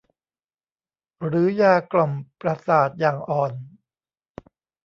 [1.25, 2.11] หรือยากล่อม
[2.41, 3.53] ประสาทอย่างอ่อน